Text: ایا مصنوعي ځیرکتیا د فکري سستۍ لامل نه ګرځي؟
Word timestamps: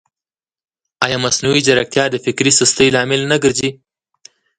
ایا 1.05 1.17
مصنوعي 1.25 1.61
ځیرکتیا 1.67 2.05
د 2.11 2.15
فکري 2.25 2.51
سستۍ 2.59 2.87
لامل 2.95 3.21
نه 3.31 3.37
ګرځي؟ 3.43 3.69